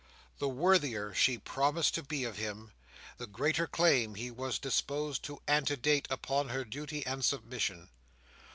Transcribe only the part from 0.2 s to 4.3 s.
The worthier she promised to be of him, the greater claim